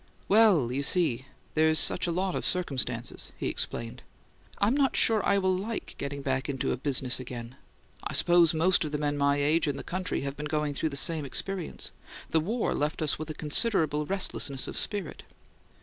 [0.27, 4.01] "Well, you see, there's such a lot of circumstances," he explained;
[4.57, 7.55] "I'm not sure I'll like getting back into a business again.
[8.03, 10.73] I suppose most of the men of my age in the country have been going
[10.73, 11.91] through the same experience:
[12.31, 15.21] the War left us with a considerable restlessness of spirit."